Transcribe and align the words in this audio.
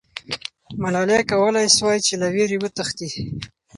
ملالۍ 0.81 1.21
کولای 1.31 1.67
سوای 1.77 1.99
چې 2.05 2.13
له 2.21 2.27
ویرې 2.33 2.57
وتښتي. 2.61 3.09